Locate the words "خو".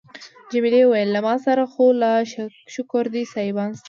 1.71-1.85